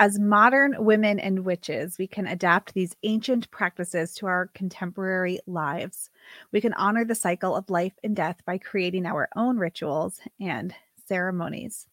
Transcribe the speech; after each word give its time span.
As 0.00 0.18
modern 0.18 0.74
women 0.84 1.20
and 1.20 1.44
witches, 1.44 1.96
we 1.96 2.08
can 2.08 2.26
adapt 2.26 2.74
these 2.74 2.96
ancient 3.04 3.48
practices 3.52 4.14
to 4.16 4.26
our 4.26 4.48
contemporary 4.48 5.38
lives. 5.46 6.10
We 6.50 6.60
can 6.60 6.72
honor 6.72 7.04
the 7.04 7.14
cycle 7.14 7.54
of 7.54 7.70
life 7.70 7.92
and 8.02 8.16
death 8.16 8.42
by 8.44 8.58
creating 8.58 9.06
our 9.06 9.28
own 9.36 9.58
rituals 9.58 10.20
and 10.40 10.74
ceremonies. 11.06 11.86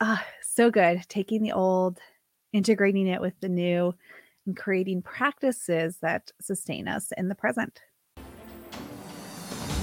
Ah, 0.00 0.26
so 0.42 0.70
good. 0.70 1.02
Taking 1.08 1.42
the 1.42 1.52
old, 1.52 1.98
integrating 2.52 3.06
it 3.06 3.20
with 3.20 3.38
the 3.40 3.48
new, 3.48 3.94
and 4.46 4.56
creating 4.56 5.02
practices 5.02 5.98
that 6.02 6.30
sustain 6.40 6.88
us 6.88 7.12
in 7.16 7.28
the 7.28 7.34
present. 7.34 7.80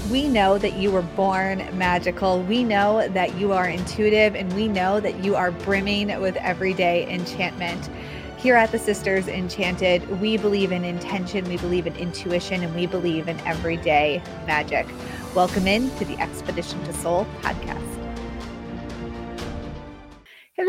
We 0.09 0.27
know 0.27 0.57
that 0.57 0.73
you 0.73 0.89
were 0.89 1.03
born 1.03 1.57
magical. 1.77 2.41
We 2.41 2.63
know 2.63 3.07
that 3.09 3.35
you 3.35 3.53
are 3.53 3.69
intuitive, 3.69 4.33
and 4.33 4.51
we 4.53 4.67
know 4.67 4.99
that 4.99 5.23
you 5.23 5.35
are 5.35 5.51
brimming 5.51 6.19
with 6.19 6.35
everyday 6.37 7.07
enchantment. 7.13 7.91
Here 8.37 8.55
at 8.55 8.71
the 8.71 8.79
Sisters 8.79 9.27
Enchanted, 9.27 10.19
we 10.19 10.37
believe 10.37 10.71
in 10.71 10.83
intention, 10.83 11.47
we 11.47 11.57
believe 11.57 11.85
in 11.85 11.95
intuition, 11.95 12.63
and 12.63 12.73
we 12.73 12.87
believe 12.87 13.27
in 13.27 13.39
everyday 13.41 14.19
magic. 14.47 14.87
Welcome 15.35 15.67
in 15.67 15.91
to 15.97 16.05
the 16.05 16.17
Expedition 16.19 16.83
to 16.85 16.93
Soul 16.93 17.27
podcast. 17.43 17.88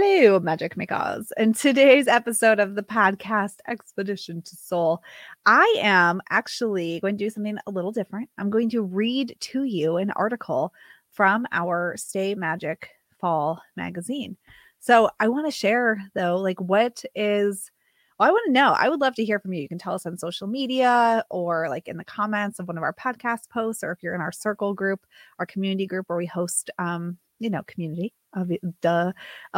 Hello, 0.03 0.41
magic 0.41 0.79
makers. 0.79 1.31
In 1.37 1.53
today's 1.53 2.09
episode 2.09 2.59
of 2.59 2.75
the 2.75 2.83
podcast 2.83 3.57
Expedition 3.69 4.41
to 4.41 4.57
Soul, 4.57 5.03
I 5.45 5.77
am 5.79 6.23
actually 6.31 7.01
going 7.01 7.19
to 7.19 7.25
do 7.25 7.29
something 7.29 7.59
a 7.67 7.71
little 7.71 7.93
different. 7.93 8.31
I'm 8.39 8.49
going 8.49 8.71
to 8.71 8.83
read 8.83 9.37
to 9.39 9.65
you 9.65 9.99
an 9.99 10.11
article 10.13 10.73
from 11.11 11.47
our 11.53 11.99
Stay 11.99 12.35
Magic 12.35 12.89
Fall 13.21 13.61
magazine. 13.77 14.39
So 14.79 15.11
I 15.21 15.29
want 15.29 15.47
to 15.47 15.53
share, 15.53 16.03
though, 16.15 16.39
like 16.39 16.59
what 16.63 17.05
is. 17.15 17.71
Well, 18.19 18.27
I 18.27 18.33
want 18.33 18.47
to 18.47 18.53
know. 18.53 18.75
I 18.79 18.89
would 18.89 19.03
love 19.03 19.17
to 19.17 19.25
hear 19.25 19.39
from 19.39 19.53
you. 19.53 19.61
You 19.61 19.69
can 19.69 19.79
tell 19.79 19.95
us 19.95 20.07
on 20.07 20.17
social 20.17 20.47
media 20.47 21.27
or 21.29 21.69
like 21.69 21.89
in 21.89 21.99
the 21.99 22.05
comments 22.05 22.59
of 22.59 22.69
one 22.69 22.79
of 22.79 22.85
our 22.85 22.95
podcast 22.95 23.51
posts, 23.51 23.85
or 23.85 23.93
if 23.93 24.03
you're 24.03 24.15
in 24.15 24.23
our 24.23 24.33
circle 24.33 24.73
group, 24.73 25.05
our 25.39 25.45
community 25.45 25.87
group 25.87 26.09
where 26.09 26.17
we 26.17 26.25
host 26.25 26.71
um, 26.79 27.19
you 27.41 27.51
know, 27.51 27.63
community. 27.67 28.13
Of. 28.33 28.53
Uh, 28.85 29.13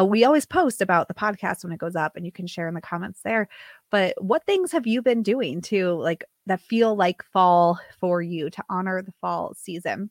we 0.07 0.25
always 0.25 0.47
post 0.47 0.81
about 0.81 1.09
the 1.09 1.15
podcast 1.15 1.63
when 1.63 1.75
it 1.75 1.79
goes 1.79 1.95
up, 1.95 2.17
and 2.17 2.25
you 2.25 2.33
can 2.33 2.47
share 2.47 2.69
in 2.69 2.75
the 2.75 2.81
comments 2.81 3.21
there. 3.23 3.49
But 3.91 4.15
what 4.23 4.47
things 4.47 4.73
have 4.73 4.87
you 4.87 5.03
been 5.03 5.23
doing 5.23 5.61
to 5.63 5.93
like 5.93 6.25
that 6.47 6.63
feel 6.63 6.97
like 6.97 7.23
fall 7.23 7.79
for 8.01 8.23
you 8.23 8.49
to 8.49 8.65
honor 8.71 9.03
the 9.03 9.13
fall 9.21 9.53
season? 9.55 10.11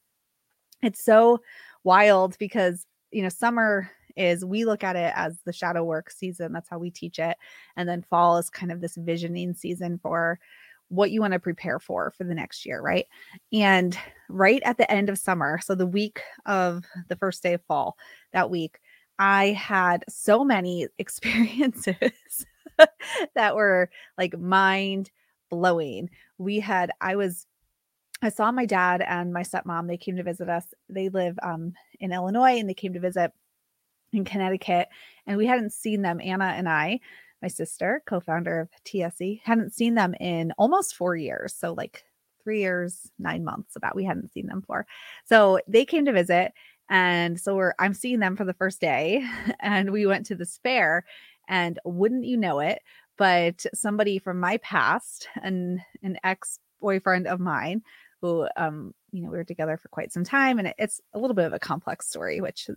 It's 0.84 1.04
so 1.04 1.40
wild 1.84 2.38
because 2.38 2.86
you 3.10 3.24
know 3.24 3.30
summer 3.30 3.90
is 4.16 4.46
we 4.46 4.66
look 4.66 4.84
at 4.84 4.96
it 4.96 5.14
as 5.16 5.40
the 5.46 5.54
shadow 5.54 5.84
work 5.84 6.12
season. 6.12 6.54
That's 6.54 6.70
how 6.70 6.78
we 6.78 6.92
teach 6.92 7.18
it, 7.18 7.38
and 7.76 7.90
then 7.90 8.06
fall 8.12 8.38
is 8.38 8.52
kind 8.52 8.72
of 8.72 8.82
this 8.82 8.96
visioning 8.96 9.56
season 9.56 10.00
for 10.04 10.40
what 10.92 11.10
you 11.10 11.22
want 11.22 11.32
to 11.32 11.40
prepare 11.40 11.80
for 11.80 12.12
for 12.18 12.26
the 12.26 12.36
next 12.36 12.66
year, 12.66 12.82
right? 12.82 13.08
And 13.54 13.98
right 14.28 14.62
at 14.66 14.78
the 14.78 14.92
end 14.92 15.10
of 15.10 15.18
summer, 15.18 15.58
so 15.64 15.74
the 15.74 15.88
week 15.88 16.22
of 16.46 16.84
the 17.08 17.16
first 17.16 17.42
day 17.42 17.54
of 17.54 17.62
fall, 17.64 17.98
that 18.34 18.50
week, 18.50 18.78
I 19.18 19.52
had 19.52 20.04
so 20.10 20.44
many 20.44 20.88
experiences 21.00 22.46
that 23.36 23.56
were 23.56 23.90
like 24.18 24.38
mind 24.38 25.12
blowing. 25.50 26.10
We 26.38 26.60
had, 26.60 26.92
I 27.00 27.16
was, 27.16 27.48
I 28.22 28.28
saw 28.28 28.52
my 28.52 28.66
dad 28.66 29.02
and 29.02 29.32
my 29.32 29.44
stepmom. 29.44 29.88
They 29.88 29.98
came 29.98 30.18
to 30.18 30.24
visit 30.24 30.50
us. 30.50 30.66
They 30.90 31.08
live 31.08 31.40
um, 31.42 31.74
in 32.02 32.12
Illinois 32.12 32.60
and 32.60 32.68
they 32.68 32.74
came 32.74 32.94
to 32.94 33.00
visit 33.00 33.32
in 34.12 34.26
Connecticut. 34.26 34.90
And 35.26 35.38
we 35.38 35.46
hadn't 35.46 35.72
seen 35.72 36.02
them, 36.02 36.20
Anna 36.22 36.46
and 36.46 36.68
I, 36.68 37.00
my 37.42 37.48
sister, 37.48 38.02
co 38.06 38.20
founder 38.20 38.60
of 38.60 38.70
TSE, 38.84 39.42
hadn't 39.44 39.74
seen 39.74 39.96
them 39.96 40.14
in 40.20 40.54
almost 40.58 40.96
four 40.96 41.16
years. 41.16 41.56
So, 41.56 41.74
like 41.74 42.04
three 42.44 42.62
years, 42.62 43.12
nine 43.20 43.44
months 43.44 43.76
about 43.76 43.96
we 43.96 44.04
hadn't 44.04 44.32
seen 44.34 44.48
them 44.48 44.62
for. 44.62 44.86
So, 45.26 45.60
they 45.68 45.86
came 45.86 46.06
to 46.06 46.14
visit. 46.14 46.54
And 46.90 47.40
so 47.40 47.56
we're 47.56 47.74
I'm 47.80 47.94
seeing 47.94 48.20
them 48.20 48.36
for 48.36 48.44
the 48.44 48.54
first 48.54 48.82
day 48.82 49.26
and 49.62 49.92
we 49.92 50.06
went 50.06 50.26
to 50.28 50.36
the 50.36 50.46
fair 50.46 51.06
and 51.48 51.80
wouldn't 51.86 52.26
you 52.26 52.38
know 52.38 52.60
it, 52.60 52.82
but 53.18 53.66
somebody 53.74 54.20
from 54.20 54.40
my 54.40 54.58
past, 54.58 55.28
an 55.42 55.82
an 56.04 56.18
ex-boyfriend 56.24 57.28
of 57.28 57.40
mine 57.40 57.82
who 58.22 58.48
um 58.58 58.94
you 59.12 59.22
know 59.22 59.30
we 59.32 59.38
were 59.38 59.44
together 59.44 59.78
for 59.78 59.90
quite 59.90 60.12
some 60.14 60.24
time 60.24 60.60
and 60.60 60.74
it's 60.78 61.02
a 61.14 61.20
little 61.20 61.36
bit 61.36 61.46
of 61.46 61.54
a 61.54 61.60
complex 61.60 62.08
story 62.08 62.40
which 62.40 62.70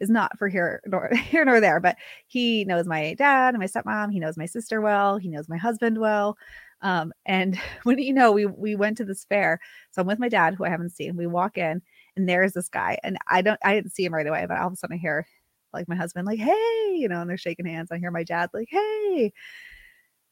is 0.00 0.10
not 0.10 0.36
for 0.38 0.48
here 0.48 0.80
nor 0.86 1.10
here 1.14 1.44
nor 1.44 1.60
there, 1.60 1.80
but 1.80 1.96
he 2.26 2.64
knows 2.64 2.86
my 2.86 3.14
dad 3.14 3.54
and 3.54 3.58
my 3.60 3.66
stepmom. 3.66 4.12
He 4.12 4.20
knows 4.20 4.36
my 4.36 4.46
sister 4.46 4.80
well. 4.80 5.16
He 5.18 5.28
knows 5.28 5.48
my 5.48 5.56
husband 5.56 5.98
well. 5.98 6.36
Um, 6.82 7.12
and 7.26 7.58
when 7.84 7.98
you 7.98 8.12
know, 8.12 8.32
we 8.32 8.46
we 8.46 8.76
went 8.76 8.96
to 8.98 9.04
this 9.04 9.24
fair. 9.24 9.60
So 9.92 10.02
I'm 10.02 10.06
with 10.08 10.18
my 10.18 10.28
dad, 10.28 10.54
who 10.54 10.64
I 10.64 10.70
haven't 10.70 10.90
seen. 10.90 11.16
We 11.16 11.26
walk 11.26 11.58
in, 11.58 11.82
and 12.16 12.28
there's 12.28 12.52
this 12.52 12.68
guy, 12.68 12.98
and 13.02 13.18
I 13.28 13.42
don't, 13.42 13.60
I 13.64 13.74
didn't 13.74 13.92
see 13.92 14.04
him 14.04 14.14
right 14.14 14.26
away, 14.26 14.46
but 14.48 14.58
all 14.58 14.66
of 14.68 14.72
a 14.72 14.76
sudden 14.76 14.94
I 14.94 14.98
hear 14.98 15.26
like 15.72 15.88
my 15.88 15.96
husband, 15.96 16.26
like, 16.26 16.38
"Hey," 16.38 16.96
you 16.96 17.08
know, 17.08 17.20
and 17.20 17.28
they're 17.30 17.36
shaking 17.38 17.66
hands. 17.66 17.90
I 17.92 17.98
hear 17.98 18.10
my 18.10 18.24
dad, 18.24 18.50
like, 18.54 18.68
"Hey." 18.70 19.32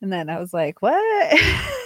And 0.02 0.12
then 0.12 0.28
I 0.28 0.38
was 0.38 0.52
like, 0.52 0.82
what? 0.82 0.92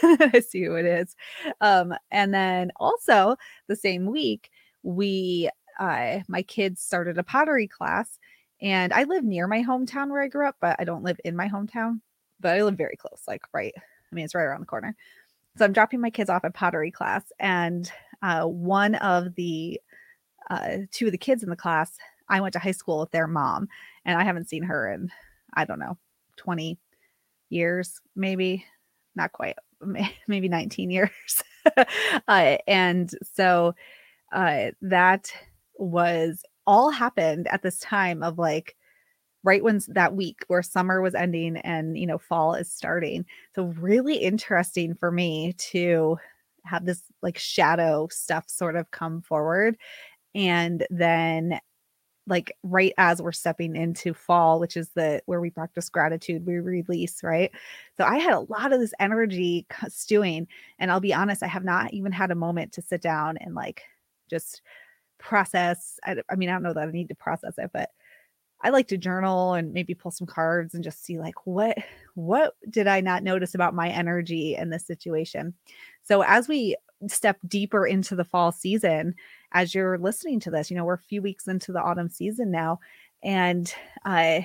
I 0.02 0.42
see 0.46 0.64
who 0.64 0.74
it 0.74 0.86
is. 0.86 1.14
Um, 1.60 1.94
and 2.10 2.34
then 2.34 2.72
also 2.76 3.36
the 3.68 3.76
same 3.76 4.06
week, 4.06 4.50
we 4.82 5.48
uh, 5.78 6.20
my 6.28 6.42
kids 6.42 6.82
started 6.82 7.18
a 7.18 7.22
pottery 7.22 7.68
class 7.68 8.18
and 8.60 8.92
I 8.92 9.04
live 9.04 9.24
near 9.24 9.46
my 9.46 9.62
hometown 9.62 10.10
where 10.10 10.22
I 10.22 10.28
grew 10.28 10.46
up, 10.46 10.56
but 10.60 10.76
I 10.78 10.84
don't 10.84 11.02
live 11.02 11.18
in 11.24 11.36
my 11.36 11.48
hometown, 11.48 12.00
but 12.40 12.56
I 12.56 12.62
live 12.62 12.76
very 12.76 12.96
close, 12.96 13.22
like 13.26 13.42
right. 13.52 13.72
I 13.76 14.14
mean, 14.14 14.24
it's 14.24 14.34
right 14.34 14.44
around 14.44 14.60
the 14.60 14.66
corner. 14.66 14.94
So 15.56 15.64
I'm 15.64 15.72
dropping 15.72 16.00
my 16.00 16.10
kids 16.10 16.30
off 16.30 16.44
at 16.44 16.54
pottery 16.54 16.90
class, 16.90 17.24
and 17.38 17.90
uh, 18.22 18.44
one 18.44 18.96
of 18.96 19.34
the 19.34 19.80
uh, 20.50 20.78
two 20.90 21.06
of 21.06 21.12
the 21.12 21.18
kids 21.18 21.42
in 21.42 21.50
the 21.50 21.56
class, 21.56 21.96
I 22.28 22.40
went 22.40 22.52
to 22.54 22.58
high 22.58 22.70
school 22.72 23.00
with 23.00 23.10
their 23.10 23.26
mom, 23.26 23.68
and 24.04 24.18
I 24.18 24.24
haven't 24.24 24.48
seen 24.48 24.62
her 24.64 24.92
in 24.92 25.10
I 25.54 25.64
don't 25.64 25.78
know 25.78 25.96
20 26.36 26.78
years, 27.50 28.00
maybe 28.16 28.64
not 29.14 29.32
quite, 29.32 29.56
maybe 30.28 30.48
19 30.48 30.90
years. 30.90 31.10
uh, 32.28 32.56
and 32.66 33.10
so 33.34 33.74
uh, 34.32 34.66
that 34.82 35.30
was 35.78 36.42
all 36.66 36.90
happened 36.90 37.48
at 37.48 37.62
this 37.62 37.78
time 37.80 38.22
of 38.22 38.38
like 38.38 38.76
right 39.42 39.64
when 39.64 39.80
that 39.88 40.14
week 40.14 40.44
where 40.48 40.62
summer 40.62 41.00
was 41.00 41.14
ending 41.14 41.56
and 41.58 41.98
you 41.98 42.06
know 42.06 42.18
fall 42.18 42.54
is 42.54 42.70
starting 42.70 43.24
so 43.54 43.64
really 43.80 44.16
interesting 44.16 44.94
for 44.94 45.10
me 45.10 45.54
to 45.54 46.16
have 46.64 46.84
this 46.84 47.02
like 47.22 47.38
shadow 47.38 48.06
stuff 48.10 48.44
sort 48.48 48.76
of 48.76 48.90
come 48.90 49.22
forward 49.22 49.76
and 50.34 50.86
then 50.90 51.58
like 52.30 52.56
right 52.62 52.94
as 52.96 53.20
we're 53.20 53.32
stepping 53.32 53.76
into 53.76 54.14
fall 54.14 54.58
which 54.58 54.76
is 54.76 54.88
the 54.90 55.20
where 55.26 55.40
we 55.40 55.50
practice 55.50 55.88
gratitude 55.88 56.46
we 56.46 56.58
release 56.58 57.22
right 57.22 57.50
so 57.98 58.04
i 58.04 58.16
had 58.16 58.32
a 58.32 58.46
lot 58.48 58.72
of 58.72 58.80
this 58.80 58.94
energy 58.98 59.66
stewing 59.88 60.46
and 60.78 60.90
i'll 60.90 61.00
be 61.00 61.12
honest 61.12 61.42
i 61.42 61.46
have 61.46 61.64
not 61.64 61.92
even 61.92 62.12
had 62.12 62.30
a 62.30 62.34
moment 62.34 62.72
to 62.72 62.80
sit 62.80 63.02
down 63.02 63.36
and 63.38 63.54
like 63.54 63.82
just 64.30 64.62
process. 65.20 66.00
I, 66.04 66.16
I 66.30 66.34
mean, 66.34 66.48
I 66.48 66.52
don't 66.52 66.62
know 66.62 66.72
that 66.72 66.88
I 66.88 66.90
need 66.90 67.08
to 67.10 67.14
process 67.14 67.54
it, 67.58 67.70
but 67.72 67.90
I 68.62 68.70
like 68.70 68.88
to 68.88 68.98
journal 68.98 69.54
and 69.54 69.72
maybe 69.72 69.94
pull 69.94 70.10
some 70.10 70.26
cards 70.26 70.74
and 70.74 70.84
just 70.84 71.04
see 71.04 71.18
like 71.18 71.46
what 71.46 71.78
what 72.14 72.54
did 72.68 72.86
I 72.86 73.00
not 73.00 73.22
notice 73.22 73.54
about 73.54 73.74
my 73.74 73.88
energy 73.88 74.54
in 74.54 74.70
this 74.70 74.86
situation. 74.86 75.54
So 76.02 76.22
as 76.22 76.48
we 76.48 76.76
step 77.06 77.38
deeper 77.46 77.86
into 77.86 78.14
the 78.16 78.24
fall 78.24 78.52
season, 78.52 79.14
as 79.52 79.74
you're 79.74 79.98
listening 79.98 80.40
to 80.40 80.50
this, 80.50 80.70
you 80.70 80.76
know, 80.76 80.84
we're 80.84 80.94
a 80.94 80.98
few 80.98 81.22
weeks 81.22 81.48
into 81.48 81.72
the 81.72 81.82
autumn 81.82 82.08
season 82.08 82.50
now 82.50 82.78
and 83.22 83.72
uh, 84.04 84.40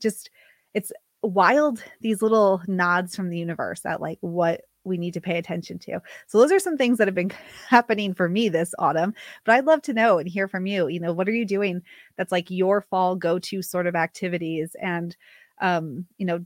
just 0.00 0.30
it's 0.74 0.92
wild 1.22 1.82
these 2.00 2.22
little 2.22 2.62
nods 2.66 3.14
from 3.14 3.28
the 3.28 3.38
universe 3.38 3.84
at 3.84 4.00
like 4.00 4.18
what 4.20 4.62
we 4.84 4.96
need 4.96 5.12
to 5.14 5.20
pay 5.20 5.36
attention 5.36 5.78
to. 5.78 6.00
So 6.26 6.38
those 6.38 6.52
are 6.52 6.58
some 6.58 6.78
things 6.78 6.98
that 6.98 7.08
have 7.08 7.14
been 7.14 7.32
happening 7.68 8.14
for 8.14 8.28
me 8.28 8.48
this 8.48 8.74
autumn, 8.78 9.14
but 9.44 9.54
I'd 9.54 9.66
love 9.66 9.82
to 9.82 9.92
know 9.92 10.18
and 10.18 10.28
hear 10.28 10.48
from 10.48 10.66
you. 10.66 10.88
You 10.88 11.00
know, 11.00 11.12
what 11.12 11.28
are 11.28 11.34
you 11.34 11.44
doing 11.44 11.82
that's 12.16 12.32
like 12.32 12.50
your 12.50 12.80
fall 12.80 13.16
go-to 13.16 13.62
sort 13.62 13.86
of 13.86 13.94
activities 13.94 14.74
and 14.80 15.16
um, 15.60 16.06
you 16.16 16.24
know, 16.24 16.44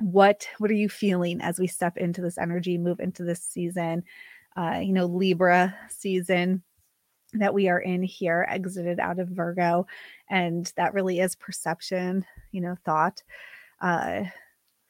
what 0.00 0.46
what 0.58 0.70
are 0.70 0.74
you 0.74 0.88
feeling 0.88 1.40
as 1.40 1.58
we 1.58 1.66
step 1.66 1.96
into 1.96 2.20
this 2.20 2.38
energy, 2.38 2.76
move 2.76 3.00
into 3.00 3.22
this 3.22 3.40
season? 3.40 4.02
Uh, 4.56 4.80
you 4.82 4.92
know, 4.92 5.06
Libra 5.06 5.74
season 5.88 6.62
that 7.38 7.54
we 7.54 7.68
are 7.68 7.80
in 7.80 8.02
here 8.02 8.46
exited 8.50 9.00
out 9.00 9.18
of 9.18 9.28
Virgo 9.28 9.86
and 10.30 10.72
that 10.76 10.94
really 10.94 11.20
is 11.20 11.36
perception, 11.36 12.24
you 12.52 12.60
know, 12.60 12.76
thought 12.84 13.22
uh 13.80 14.24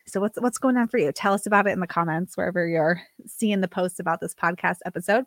So 0.08 0.20
what's 0.20 0.40
what's 0.40 0.58
going 0.58 0.76
on 0.76 0.86
for 0.86 0.98
you? 0.98 1.10
Tell 1.10 1.32
us 1.32 1.46
about 1.46 1.66
it 1.66 1.72
in 1.72 1.80
the 1.80 1.86
comments 1.88 2.36
wherever 2.36 2.64
you're 2.64 3.02
seeing 3.26 3.60
the 3.60 3.66
posts 3.66 3.98
about 3.98 4.20
this 4.20 4.36
podcast 4.36 4.76
episode. 4.86 5.24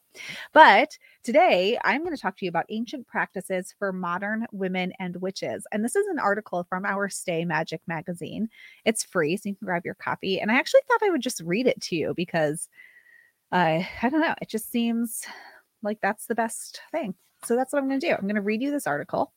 But 0.54 0.98
today 1.22 1.78
I'm 1.84 2.02
going 2.02 2.16
to 2.16 2.22
talk 2.22 2.38
to 2.38 2.46
you 2.46 2.50
about 2.50 2.66
ancient 2.70 3.06
practices 3.06 3.76
for 3.78 3.92
modern 3.92 4.46
women 4.54 4.94
and 4.98 5.18
witches. 5.18 5.68
And 5.74 5.84
this 5.84 5.98
is 5.98 6.08
an 6.08 6.18
article 6.18 6.66
from 6.70 6.86
our 6.86 7.10
Stay 7.10 7.44
Magic 7.44 7.82
magazine. 7.88 8.48
It's 8.86 9.04
free, 9.04 9.36
so 9.36 9.50
you 9.50 9.56
can 9.56 9.66
grab 9.66 9.84
your 9.84 9.96
copy. 9.96 10.40
And 10.40 10.50
I 10.50 10.56
actually 10.56 10.82
thought 10.88 11.04
I 11.06 11.10
would 11.10 11.22
just 11.22 11.42
read 11.42 11.68
it 11.68 11.82
to 11.82 11.98
you 11.98 12.14
because 12.16 12.70
uh, 13.52 13.84
I 14.02 14.10
don't 14.10 14.22
know, 14.22 14.36
it 14.42 14.48
just 14.48 14.72
seems 14.72 15.26
like 15.84 16.00
that's 16.02 16.26
the 16.26 16.36
best 16.36 16.82
thing. 16.92 17.16
So 17.46 17.56
that's 17.56 17.74
what 17.74 17.82
I'm 17.82 17.88
going 17.88 18.00
to 18.00 18.08
do. 18.08 18.14
I'm 18.14 18.24
going 18.24 18.36
to 18.36 18.42
read 18.42 18.62
you 18.62 18.72
this 18.72 18.88
article 18.88 19.34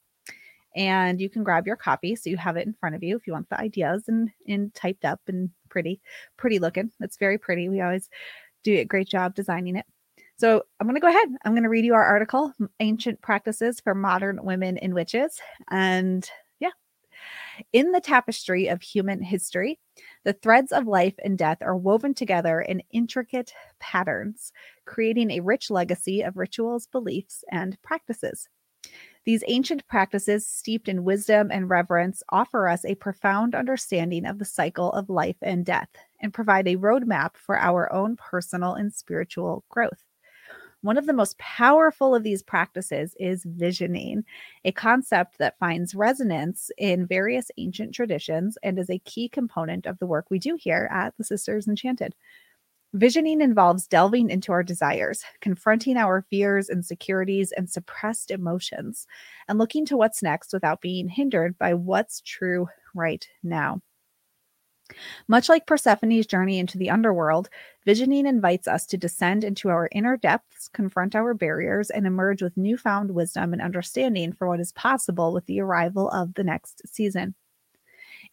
and 0.75 1.21
you 1.21 1.29
can 1.29 1.45
grab 1.45 1.67
your 1.67 1.77
copy 1.77 2.17
so 2.17 2.31
you 2.31 2.37
have 2.37 2.57
it 2.57 2.67
in 2.67 2.75
front 2.75 2.95
of 2.95 3.03
you 3.03 3.17
if 3.17 3.27
you 3.27 3.33
want 3.33 3.49
the 3.51 3.61
ideas 3.61 4.05
and 4.09 4.31
in 4.47 4.71
typed 4.75 5.05
up 5.05 5.21
and 5.29 5.51
pretty 5.69 6.01
pretty 6.37 6.59
looking. 6.59 6.91
It's 7.01 7.17
very 7.17 7.39
pretty. 7.39 7.69
We 7.69 7.81
always 7.81 8.09
do 8.65 8.79
a 8.79 8.85
great 8.85 9.09
job 9.09 9.35
designing 9.35 9.77
it. 9.77 9.87
So 10.37 10.63
i'm 10.81 10.87
going 10.87 10.97
to 10.97 11.01
go 11.01 11.09
ahead. 11.09 11.29
I'm 11.45 11.53
going 11.53 11.63
to 11.63 11.69
read 11.69 11.85
you 11.85 11.95
our 11.95 12.05
article 12.05 12.53
ancient 12.81 13.21
practices 13.23 13.81
for 13.81 13.95
modern 13.95 14.43
women 14.43 14.79
and 14.79 14.95
witches. 14.95 15.41
And 15.71 16.29
yeah. 16.59 16.71
In 17.73 17.93
the 17.93 18.01
tapestry 18.01 18.69
of 18.69 18.83
human 18.83 19.23
history 19.23 19.79
the 20.25 20.33
threads 20.33 20.73
of 20.73 20.87
life 20.87 21.15
and 21.25 21.39
death 21.39 21.59
are 21.63 21.77
woven 21.77 22.15
together 22.15 22.61
in 22.61 22.83
intricate 22.91 23.53
patterns 23.79 24.53
creating 24.85 25.31
a 25.31 25.41
rich 25.41 25.71
legacy 25.71 26.23
of 26.23 26.37
rituals 26.37 26.87
beliefs 26.87 27.45
and 27.51 27.81
practices 27.83 28.49
these 29.25 29.45
ancient 29.47 29.87
practices, 29.87 30.47
steeped 30.47 30.89
in 30.89 31.05
wisdom 31.05 31.51
and 31.53 31.71
reverence, 31.71 32.25
offer 32.31 32.69
us 32.69 32.85
a 32.85 32.97
profound 32.97 33.55
understanding 33.55 34.27
of 34.27 34.41
the 34.41 34.45
cycle 34.45 34.91
of 34.93 35.09
life 35.09 35.37
and 35.43 35.65
death 35.65 35.89
and 36.21 36.35
provide 36.35 36.67
a 36.67 36.77
roadmap 36.77 37.37
for 37.37 37.57
our 37.57 37.93
own 37.93 38.17
personal 38.17 38.75
and 38.75 38.93
spiritual 38.93 39.65
growth. 39.69 40.03
One 40.83 40.99
of 40.99 41.07
the 41.07 41.13
most 41.13 41.39
powerful 41.39 42.13
of 42.15 42.25
these 42.25 42.43
practices 42.43 43.15
is 43.21 43.45
visioning, 43.45 44.25
a 44.65 44.73
concept 44.73 45.39
that 45.39 45.59
finds 45.59 45.95
resonance 45.95 46.73
in 46.77 47.07
various 47.07 47.51
ancient 47.57 47.95
traditions 47.95 48.59
and 48.65 48.79
is 48.79 48.91
a 48.91 48.99
key 48.99 49.29
component 49.29 49.87
of 49.87 49.99
the 49.99 50.07
work 50.07 50.27
we 50.29 50.41
do 50.41 50.57
here 50.57 50.89
at 50.93 51.17
the 51.17 51.25
Sisters 51.25 51.69
Enchanted. 51.69 52.17
Visioning 52.95 53.41
involves 53.41 53.87
delving 53.87 54.29
into 54.29 54.53
our 54.53 54.65
desires, 54.65 55.25
confronting 55.41 55.97
our 55.97 56.27
fears, 56.29 56.69
insecurities, 56.69 57.53
and 57.53 57.71
suppressed 57.71 58.31
emotions, 58.31 59.07
and 59.49 59.59
looking 59.59 59.87
to 59.87 59.97
what's 59.97 60.23
next 60.23 60.53
without 60.53 60.81
being 60.81 61.09
hindered 61.09 61.57
by 61.59 61.75
what's 61.75 62.21
true 62.21 62.67
right 62.95 63.27
now. 63.43 63.81
Much 65.29 65.49
like 65.49 65.67
Persephone's 65.67 66.27
journey 66.27 66.59
into 66.59 66.79
the 66.79 66.91
underworld, 66.91 67.49
visioning 67.85 68.27
invites 68.27 68.69
us 68.69 68.87
to 68.87 68.97
descend 68.97 69.45
into 69.45 69.69
our 69.69 69.89
inner 69.93 70.17
depths, 70.17 70.69
confront 70.69 71.15
our 71.15 71.35
barriers, 71.35 71.91
and 71.91 72.07
emerge 72.07 72.43
with 72.43 72.57
newfound 72.57 73.11
wisdom 73.11 73.53
and 73.53 73.63
understanding 73.63 74.33
for 74.33 74.49
what 74.49 74.61
is 74.61 74.73
possible 74.73 75.33
with 75.33 75.47
the 75.47 75.61
arrival 75.61 76.09
of 76.11 76.35
the 76.35 76.45
next 76.45 76.83
season. 76.87 77.35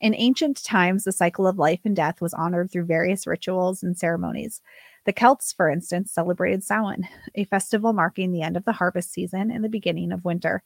In 0.02 0.16
ancient 0.16 0.64
times, 0.64 1.04
the 1.04 1.12
cycle 1.12 1.46
of 1.46 1.58
life 1.60 1.82
and 1.84 1.96
death 1.96 2.22
was 2.22 2.34
honored 2.34 2.72
through 2.72 2.86
various 2.86 3.28
rituals 3.28 3.84
and 3.84 3.98
ceremonies. 3.98 4.62
The 5.06 5.14
Celts, 5.14 5.52
for 5.52 5.70
instance, 5.70 6.12
celebrated 6.12 6.64
Samhain, 6.64 7.08
a 7.36 7.44
festival 7.46 7.94
marking 7.94 8.32
the 8.32 8.42
end 8.42 8.56
of 8.56 8.66
the 8.66 8.72
harvest 8.72 9.12
season 9.12 9.52
and 9.52 9.64
the 9.64 9.70
beginning 9.70 10.12
of 10.12 10.26
winter, 10.26 10.64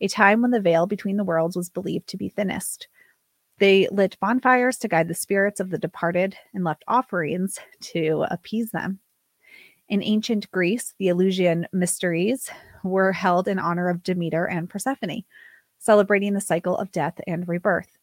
a 0.00 0.08
time 0.08 0.40
when 0.40 0.50
the 0.50 0.60
veil 0.60 0.86
between 0.86 1.16
the 1.16 1.24
worlds 1.24 1.56
was 1.56 1.68
believed 1.68 2.06
to 2.08 2.16
be 2.16 2.28
thinnest. 2.28 2.88
They 3.60 3.88
lit 3.90 4.16
bonfires 4.20 4.78
to 4.78 4.88
guide 4.88 5.08
the 5.08 5.14
spirits 5.14 5.60
of 5.60 5.68
the 5.68 5.76
departed 5.76 6.34
and 6.54 6.64
left 6.64 6.82
offerings 6.88 7.58
to 7.80 8.24
appease 8.30 8.70
them. 8.70 9.00
In 9.90 10.02
ancient 10.02 10.50
Greece, 10.50 10.94
the 10.98 11.10
Eleusinian 11.10 11.66
mysteries 11.70 12.50
were 12.82 13.12
held 13.12 13.48
in 13.48 13.58
honor 13.58 13.90
of 13.90 14.02
Demeter 14.02 14.46
and 14.46 14.70
Persephone, 14.70 15.24
celebrating 15.78 16.32
the 16.32 16.40
cycle 16.40 16.74
of 16.74 16.90
death 16.90 17.20
and 17.26 17.46
rebirth. 17.46 17.98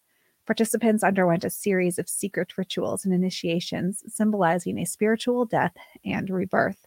Participants 0.46 1.04
underwent 1.04 1.44
a 1.44 1.50
series 1.50 1.98
of 1.98 2.08
secret 2.08 2.56
rituals 2.56 3.04
and 3.04 3.12
initiations 3.12 4.04
symbolizing 4.08 4.78
a 4.78 4.86
spiritual 4.86 5.44
death 5.46 5.76
and 6.06 6.30
rebirth. 6.30 6.86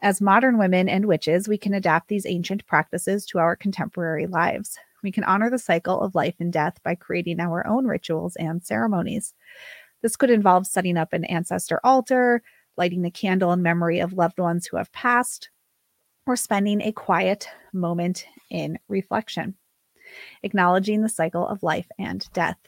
As 0.00 0.20
modern 0.20 0.56
women 0.56 0.88
and 0.88 1.06
witches, 1.06 1.48
we 1.48 1.58
can 1.58 1.74
adapt 1.74 2.06
these 2.06 2.26
ancient 2.26 2.64
practices 2.64 3.26
to 3.26 3.38
our 3.38 3.56
contemporary 3.56 4.28
lives. 4.28 4.78
We 5.02 5.12
can 5.12 5.24
honor 5.24 5.50
the 5.50 5.58
cycle 5.58 6.00
of 6.00 6.14
life 6.14 6.36
and 6.38 6.52
death 6.52 6.82
by 6.82 6.94
creating 6.94 7.40
our 7.40 7.66
own 7.66 7.86
rituals 7.86 8.36
and 8.36 8.62
ceremonies. 8.62 9.34
This 10.00 10.16
could 10.16 10.30
involve 10.30 10.66
setting 10.66 10.96
up 10.96 11.12
an 11.12 11.24
ancestor 11.24 11.80
altar, 11.84 12.42
lighting 12.76 13.04
a 13.04 13.10
candle 13.10 13.52
in 13.52 13.62
memory 13.62 14.00
of 14.00 14.12
loved 14.12 14.38
ones 14.38 14.66
who 14.66 14.76
have 14.76 14.92
passed, 14.92 15.50
or 16.26 16.36
spending 16.36 16.80
a 16.80 16.92
quiet 16.92 17.48
moment 17.72 18.26
in 18.50 18.78
reflection 18.88 19.56
acknowledging 20.42 21.02
the 21.02 21.08
cycle 21.08 21.46
of 21.46 21.62
life 21.62 21.88
and 21.98 22.30
death. 22.32 22.58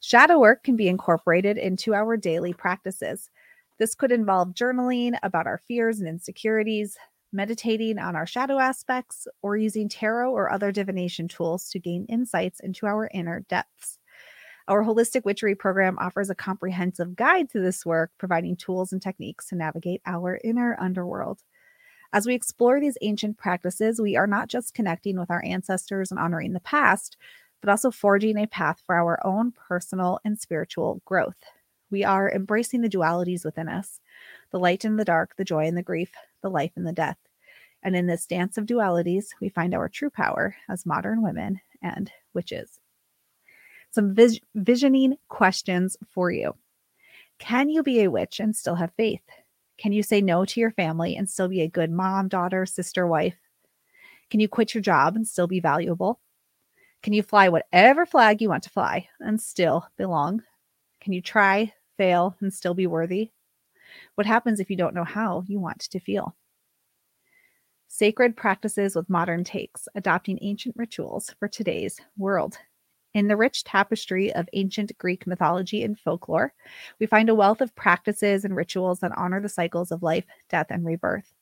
Shadow 0.00 0.38
work 0.38 0.64
can 0.64 0.76
be 0.76 0.88
incorporated 0.88 1.58
into 1.58 1.94
our 1.94 2.16
daily 2.16 2.52
practices. 2.52 3.30
This 3.78 3.94
could 3.94 4.12
involve 4.12 4.54
journaling 4.54 5.16
about 5.22 5.46
our 5.46 5.58
fears 5.68 6.00
and 6.00 6.08
insecurities, 6.08 6.96
meditating 7.32 7.98
on 7.98 8.14
our 8.14 8.26
shadow 8.26 8.58
aspects, 8.58 9.26
or 9.42 9.56
using 9.56 9.88
tarot 9.88 10.30
or 10.30 10.50
other 10.50 10.70
divination 10.70 11.28
tools 11.28 11.70
to 11.70 11.78
gain 11.78 12.06
insights 12.08 12.60
into 12.60 12.86
our 12.86 13.08
inner 13.12 13.40
depths. 13.48 13.98
Our 14.68 14.84
holistic 14.84 15.24
witchery 15.24 15.54
program 15.54 15.98
offers 15.98 16.30
a 16.30 16.34
comprehensive 16.34 17.16
guide 17.16 17.50
to 17.50 17.60
this 17.60 17.84
work, 17.84 18.12
providing 18.18 18.56
tools 18.56 18.92
and 18.92 19.02
techniques 19.02 19.48
to 19.48 19.56
navigate 19.56 20.02
our 20.06 20.38
inner 20.44 20.76
underworld. 20.78 21.40
As 22.12 22.26
we 22.26 22.34
explore 22.34 22.78
these 22.78 22.98
ancient 23.00 23.38
practices, 23.38 24.00
we 24.00 24.16
are 24.16 24.26
not 24.26 24.48
just 24.48 24.74
connecting 24.74 25.18
with 25.18 25.30
our 25.30 25.42
ancestors 25.44 26.10
and 26.10 26.20
honoring 26.20 26.52
the 26.52 26.60
past, 26.60 27.16
but 27.60 27.70
also 27.70 27.90
forging 27.90 28.36
a 28.36 28.46
path 28.46 28.82
for 28.84 28.94
our 28.94 29.24
own 29.26 29.52
personal 29.52 30.20
and 30.24 30.38
spiritual 30.38 31.00
growth. 31.06 31.42
We 31.90 32.04
are 32.04 32.30
embracing 32.30 32.82
the 32.82 32.88
dualities 32.88 33.44
within 33.44 33.68
us 33.68 34.00
the 34.50 34.58
light 34.58 34.84
and 34.84 34.98
the 34.98 35.04
dark, 35.04 35.34
the 35.36 35.44
joy 35.44 35.66
and 35.66 35.76
the 35.76 35.82
grief, 35.82 36.10
the 36.42 36.50
life 36.50 36.72
and 36.76 36.86
the 36.86 36.92
death. 36.92 37.16
And 37.82 37.96
in 37.96 38.06
this 38.06 38.26
dance 38.26 38.58
of 38.58 38.66
dualities, 38.66 39.30
we 39.40 39.48
find 39.48 39.74
our 39.74 39.88
true 39.88 40.10
power 40.10 40.54
as 40.68 40.86
modern 40.86 41.22
women 41.22 41.60
and 41.82 42.10
witches. 42.34 42.78
Some 43.90 44.14
vis- 44.14 44.40
visioning 44.54 45.16
questions 45.28 45.96
for 46.08 46.30
you. 46.30 46.54
Can 47.38 47.68
you 47.68 47.82
be 47.82 48.02
a 48.02 48.10
witch 48.10 48.40
and 48.40 48.54
still 48.54 48.76
have 48.76 48.92
faith? 48.96 49.22
Can 49.78 49.92
you 49.92 50.02
say 50.02 50.20
no 50.20 50.44
to 50.44 50.60
your 50.60 50.70
family 50.70 51.16
and 51.16 51.28
still 51.28 51.48
be 51.48 51.62
a 51.62 51.68
good 51.68 51.90
mom, 51.90 52.28
daughter, 52.28 52.64
sister, 52.66 53.06
wife? 53.06 53.36
Can 54.30 54.38
you 54.38 54.48
quit 54.48 54.74
your 54.74 54.82
job 54.82 55.16
and 55.16 55.26
still 55.26 55.48
be 55.48 55.60
valuable? 55.60 56.20
Can 57.02 57.12
you 57.12 57.22
fly 57.22 57.48
whatever 57.48 58.06
flag 58.06 58.40
you 58.40 58.48
want 58.48 58.62
to 58.62 58.70
fly 58.70 59.08
and 59.18 59.40
still 59.40 59.88
belong? 59.96 60.42
Can 61.00 61.12
you 61.12 61.20
try, 61.20 61.72
fail, 61.96 62.36
and 62.40 62.54
still 62.54 62.74
be 62.74 62.86
worthy? 62.86 63.32
What 64.14 64.26
happens 64.26 64.60
if 64.60 64.70
you 64.70 64.76
don't 64.76 64.94
know 64.94 65.04
how 65.04 65.44
you 65.46 65.60
want 65.60 65.80
to 65.80 66.00
feel? 66.00 66.36
Sacred 67.88 68.36
practices 68.36 68.96
with 68.96 69.10
modern 69.10 69.44
takes, 69.44 69.86
adopting 69.94 70.38
ancient 70.40 70.74
rituals 70.76 71.34
for 71.38 71.46
today's 71.46 72.00
world. 72.16 72.56
In 73.14 73.28
the 73.28 73.36
rich 73.36 73.64
tapestry 73.64 74.32
of 74.32 74.48
ancient 74.54 74.96
Greek 74.96 75.26
mythology 75.26 75.84
and 75.84 75.98
folklore, 75.98 76.54
we 76.98 77.04
find 77.04 77.28
a 77.28 77.34
wealth 77.34 77.60
of 77.60 77.74
practices 77.74 78.46
and 78.46 78.56
rituals 78.56 79.00
that 79.00 79.12
honor 79.18 79.40
the 79.42 79.50
cycles 79.50 79.92
of 79.92 80.02
life, 80.02 80.24
death, 80.48 80.68
and 80.70 80.86
rebirth. 80.86 81.34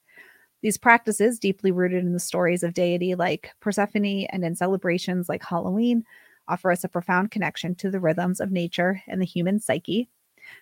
These 0.62 0.76
practices, 0.76 1.38
deeply 1.38 1.70
rooted 1.70 2.04
in 2.04 2.12
the 2.12 2.18
stories 2.18 2.64
of 2.64 2.74
deity 2.74 3.14
like 3.14 3.52
Persephone 3.60 4.26
and 4.30 4.44
in 4.44 4.56
celebrations 4.56 5.28
like 5.28 5.44
Halloween, 5.44 6.04
offer 6.48 6.72
us 6.72 6.82
a 6.82 6.88
profound 6.88 7.30
connection 7.30 7.76
to 7.76 7.90
the 7.90 8.00
rhythms 8.00 8.40
of 8.40 8.50
nature 8.50 9.00
and 9.06 9.22
the 9.22 9.26
human 9.26 9.60
psyche. 9.60 10.08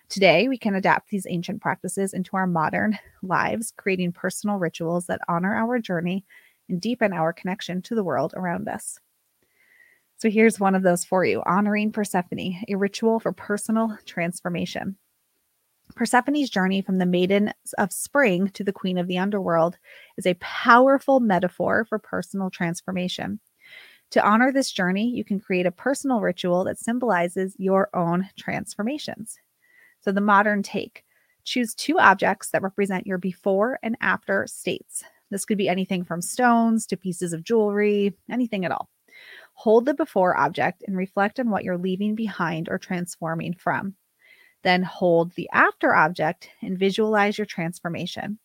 Today, 0.09 0.47
we 0.47 0.57
can 0.57 0.75
adapt 0.75 1.09
these 1.09 1.27
ancient 1.29 1.61
practices 1.61 2.13
into 2.13 2.35
our 2.35 2.47
modern 2.47 2.97
lives, 3.21 3.73
creating 3.77 4.13
personal 4.13 4.57
rituals 4.57 5.05
that 5.05 5.21
honor 5.27 5.55
our 5.55 5.79
journey 5.79 6.25
and 6.67 6.81
deepen 6.81 7.13
our 7.13 7.33
connection 7.33 7.81
to 7.83 7.95
the 7.95 8.03
world 8.03 8.33
around 8.35 8.67
us. 8.67 8.99
So 10.17 10.29
here's 10.29 10.59
one 10.59 10.75
of 10.75 10.83
those 10.83 11.05
for 11.05 11.23
you 11.23 11.41
honoring 11.45 11.91
Persephone, 11.91 12.57
a 12.67 12.75
ritual 12.75 13.19
for 13.19 13.31
personal 13.31 13.97
transformation. 14.05 14.97
Persephone's 15.95 16.49
journey 16.49 16.81
from 16.81 16.97
the 16.97 17.05
maiden 17.05 17.53
of 17.77 17.91
spring 17.91 18.49
to 18.49 18.63
the 18.63 18.73
queen 18.73 18.97
of 18.97 19.07
the 19.07 19.17
underworld 19.17 19.77
is 20.17 20.25
a 20.25 20.35
powerful 20.35 21.19
metaphor 21.19 21.85
for 21.85 21.97
personal 21.99 22.49
transformation. 22.49 23.39
To 24.11 24.25
honor 24.25 24.51
this 24.51 24.71
journey, 24.71 25.09
you 25.09 25.23
can 25.23 25.39
create 25.39 25.65
a 25.65 25.71
personal 25.71 26.19
ritual 26.19 26.63
that 26.65 26.79
symbolizes 26.79 27.55
your 27.57 27.89
own 27.93 28.29
transformations. 28.37 29.37
So, 30.01 30.11
the 30.11 30.21
modern 30.21 30.63
take 30.63 31.03
choose 31.43 31.73
two 31.73 31.97
objects 31.99 32.51
that 32.51 32.61
represent 32.61 33.07
your 33.07 33.17
before 33.17 33.79
and 33.81 33.97
after 34.01 34.45
states. 34.47 35.03
This 35.31 35.45
could 35.45 35.57
be 35.57 35.69
anything 35.69 36.03
from 36.03 36.21
stones 36.21 36.85
to 36.87 36.97
pieces 36.97 37.33
of 37.33 37.43
jewelry, 37.43 38.15
anything 38.29 38.65
at 38.65 38.71
all. 38.71 38.89
Hold 39.53 39.85
the 39.85 39.93
before 39.93 40.37
object 40.37 40.83
and 40.87 40.95
reflect 40.95 41.39
on 41.39 41.49
what 41.49 41.63
you're 41.63 41.77
leaving 41.77 42.15
behind 42.15 42.69
or 42.69 42.77
transforming 42.77 43.53
from. 43.53 43.95
Then 44.63 44.83
hold 44.83 45.33
the 45.33 45.49
after 45.53 45.95
object 45.95 46.49
and 46.61 46.77
visualize 46.77 47.37
your 47.37 47.45
transformation. 47.45 48.39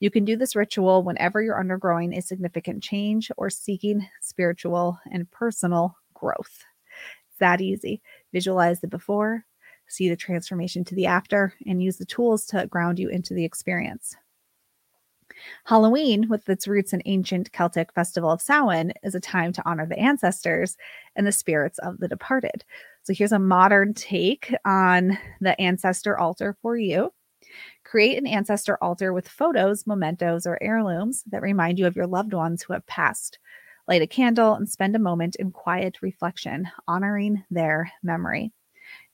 You 0.00 0.10
can 0.10 0.24
do 0.24 0.36
this 0.36 0.54
ritual 0.54 1.02
whenever 1.02 1.42
you're 1.42 1.58
undergoing 1.58 2.14
a 2.14 2.22
significant 2.22 2.82
change 2.82 3.30
or 3.36 3.50
seeking 3.50 4.06
spiritual 4.20 4.98
and 5.10 5.30
personal 5.30 5.96
growth. 6.14 6.64
It's 7.30 7.38
that 7.40 7.60
easy. 7.60 8.00
Visualize 8.32 8.80
the 8.80 8.88
before, 8.88 9.44
see 9.88 10.08
the 10.08 10.16
transformation 10.16 10.84
to 10.84 10.94
the 10.94 11.06
after, 11.06 11.54
and 11.66 11.82
use 11.82 11.96
the 11.96 12.04
tools 12.04 12.46
to 12.46 12.66
ground 12.66 12.98
you 12.98 13.08
into 13.08 13.34
the 13.34 13.44
experience. 13.44 14.16
Halloween, 15.64 16.28
with 16.28 16.48
its 16.48 16.66
roots 16.66 16.92
in 16.92 17.02
ancient 17.04 17.52
Celtic 17.52 17.92
festival 17.92 18.30
of 18.30 18.42
Samhain, 18.42 18.92
is 19.02 19.14
a 19.14 19.20
time 19.20 19.52
to 19.52 19.62
honor 19.68 19.86
the 19.86 19.98
ancestors 19.98 20.76
and 21.16 21.26
the 21.26 21.32
spirits 21.32 21.78
of 21.78 21.98
the 21.98 22.08
departed. 22.08 22.64
So 23.02 23.14
here's 23.14 23.32
a 23.32 23.38
modern 23.38 23.94
take 23.94 24.54
on 24.64 25.16
the 25.40 25.58
ancestor 25.60 26.18
altar 26.18 26.56
for 26.60 26.76
you. 26.76 27.12
Create 27.84 28.18
an 28.18 28.26
ancestor 28.26 28.76
altar 28.82 29.12
with 29.12 29.28
photos, 29.28 29.86
mementos, 29.86 30.46
or 30.46 30.62
heirlooms 30.62 31.24
that 31.28 31.42
remind 31.42 31.78
you 31.78 31.86
of 31.86 31.96
your 31.96 32.06
loved 32.06 32.34
ones 32.34 32.62
who 32.62 32.72
have 32.72 32.86
passed. 32.86 33.38
Light 33.86 34.02
a 34.02 34.06
candle 34.06 34.54
and 34.54 34.68
spend 34.68 34.94
a 34.94 34.98
moment 34.98 35.36
in 35.36 35.50
quiet 35.50 36.02
reflection, 36.02 36.68
honoring 36.86 37.44
their 37.50 37.90
memory. 38.02 38.52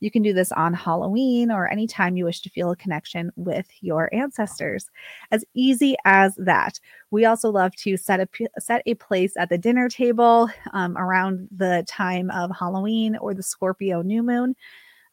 You 0.00 0.10
can 0.10 0.22
do 0.22 0.32
this 0.32 0.52
on 0.52 0.74
Halloween 0.74 1.50
or 1.50 1.70
anytime 1.70 2.16
you 2.16 2.24
wish 2.24 2.40
to 2.42 2.50
feel 2.50 2.70
a 2.70 2.76
connection 2.76 3.30
with 3.36 3.66
your 3.80 4.14
ancestors. 4.14 4.90
As 5.30 5.44
easy 5.54 5.96
as 6.04 6.34
that. 6.36 6.78
We 7.10 7.24
also 7.24 7.50
love 7.50 7.74
to 7.76 7.96
set 7.96 8.20
a 8.20 8.28
set 8.58 8.82
a 8.86 8.94
place 8.94 9.34
at 9.36 9.48
the 9.48 9.58
dinner 9.58 9.88
table 9.88 10.50
um, 10.72 10.96
around 10.98 11.48
the 11.50 11.84
time 11.86 12.30
of 12.30 12.50
Halloween 12.56 13.16
or 13.16 13.34
the 13.34 13.42
Scorpio 13.42 14.02
new 14.02 14.22
moon 14.22 14.56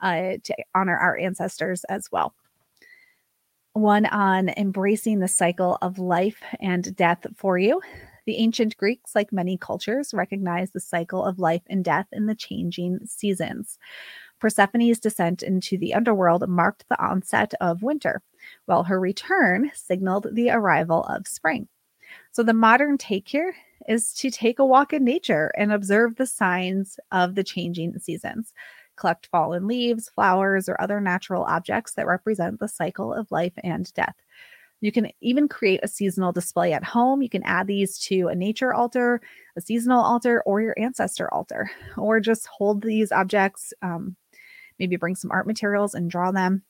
uh, 0.02 0.34
to 0.44 0.56
honor 0.76 0.98
our 0.98 1.18
ancestors 1.18 1.84
as 1.86 2.12
well 2.12 2.34
one 3.74 4.06
on 4.08 4.50
embracing 4.50 5.20
the 5.20 5.28
cycle 5.28 5.78
of 5.82 5.98
life 5.98 6.42
and 6.60 6.96
death 6.96 7.26
for 7.36 7.58
you. 7.58 7.82
The 8.26 8.38
ancient 8.38 8.78
Greeks, 8.78 9.16
like 9.16 9.32
many 9.32 9.58
cultures, 9.58 10.14
recognized 10.14 10.74
the 10.74 10.80
cycle 10.80 11.24
of 11.24 11.40
life 11.40 11.64
and 11.68 11.84
death 11.84 12.08
in 12.12 12.26
the 12.26 12.36
changing 12.36 13.00
seasons. 13.06 13.80
Persephone's 14.42 15.00
descent 15.00 15.44
into 15.44 15.78
the 15.78 15.94
underworld 15.94 16.48
marked 16.50 16.86
the 16.90 17.02
onset 17.02 17.54
of 17.62 17.84
winter, 17.84 18.22
while 18.66 18.84
her 18.84 19.00
return 19.00 19.72
signaled 19.74 20.28
the 20.34 20.50
arrival 20.50 21.04
of 21.04 21.28
spring. 21.28 21.68
So, 22.32 22.44
the 22.44 22.54
modern 22.54 22.98
take 22.98 23.28
here 23.28 23.56
is 23.88 24.14
to 24.16 24.30
take 24.30 24.60
a 24.60 24.66
walk 24.66 24.92
in 24.92 25.04
nature 25.04 25.52
and 25.58 25.72
observe 25.72 26.16
the 26.16 26.26
signs 26.26 27.00
of 27.12 27.36
the 27.36 27.44
changing 27.44 27.98
seasons 28.00 28.54
collect 28.98 29.28
fallen 29.28 29.68
leaves, 29.68 30.10
flowers, 30.10 30.70
or 30.70 30.80
other 30.80 31.02
natural 31.02 31.44
objects 31.44 31.94
that 31.94 32.06
represent 32.06 32.60
the 32.60 32.68
cycle 32.68 33.14
of 33.14 33.32
life 33.32 33.54
and 33.64 33.92
death. 33.94 34.16
You 34.80 34.92
can 34.92 35.10
even 35.22 35.48
create 35.48 35.80
a 35.84 35.88
seasonal 35.88 36.32
display 36.32 36.74
at 36.74 36.84
home. 36.84 37.22
You 37.22 37.30
can 37.30 37.44
add 37.44 37.68
these 37.68 37.98
to 38.00 38.28
a 38.28 38.36
nature 38.36 38.74
altar, 38.74 39.22
a 39.56 39.62
seasonal 39.62 40.04
altar, 40.04 40.44
or 40.46 40.62
your 40.62 40.76
ancestor 40.78 41.32
altar, 41.34 41.70
or 41.98 42.20
just 42.20 42.48
hold 42.48 42.82
these 42.82 43.12
objects. 43.12 43.74
Um, 43.82 44.16
maybe 44.82 44.96
bring 44.96 45.16
some 45.16 45.30
art 45.30 45.46
materials 45.46 45.94
and 45.94 46.10
draw 46.10 46.32
them, 46.32 46.64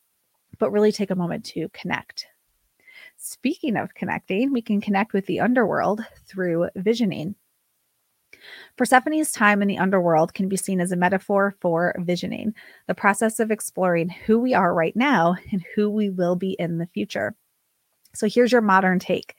but 0.59 0.69
really 0.69 0.91
take 0.91 1.11
a 1.11 1.15
moment 1.15 1.45
to 1.45 1.69
connect. 1.69 2.27
Speaking 3.15 3.77
of 3.77 3.93
connecting, 3.93 4.51
we 4.51 4.61
can 4.61 4.81
connect 4.81 5.13
with 5.13 5.25
the 5.27 5.39
underworld 5.39 6.01
through 6.27 6.67
visioning. 6.75 7.35
Persephone's 8.75 9.31
time 9.31 9.61
in 9.61 9.69
the 9.69 9.77
underworld 9.77 10.33
can 10.33 10.49
be 10.49 10.57
seen 10.57 10.81
as 10.81 10.91
a 10.91 10.97
metaphor 10.97 11.55
for 11.61 11.95
visioning, 11.99 12.53
the 12.87 12.95
process 12.95 13.39
of 13.39 13.49
exploring 13.49 14.09
who 14.09 14.39
we 14.39 14.53
are 14.53 14.73
right 14.73 14.95
now 14.95 15.35
and 15.53 15.63
who 15.73 15.89
we 15.89 16.09
will 16.09 16.35
be 16.35 16.57
in 16.59 16.79
the 16.79 16.87
future. 16.87 17.33
So 18.13 18.27
here's 18.27 18.51
your 18.51 18.61
modern 18.61 18.99
take 18.99 19.35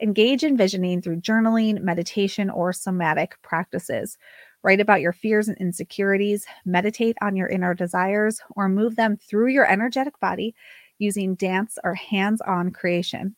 engage 0.00 0.44
in 0.44 0.56
visioning 0.56 1.00
through 1.00 1.20
journaling, 1.20 1.80
meditation, 1.80 2.50
or 2.50 2.72
somatic 2.72 3.40
practices. 3.42 4.18
Write 4.64 4.80
about 4.80 5.02
your 5.02 5.12
fears 5.12 5.48
and 5.48 5.58
insecurities, 5.58 6.46
meditate 6.64 7.18
on 7.20 7.36
your 7.36 7.48
inner 7.48 7.74
desires, 7.74 8.40
or 8.56 8.66
move 8.66 8.96
them 8.96 9.18
through 9.18 9.48
your 9.48 9.70
energetic 9.70 10.18
body 10.20 10.54
using 10.98 11.34
dance 11.34 11.76
or 11.84 11.92
hands 11.92 12.40
on 12.40 12.70
creation. 12.70 13.36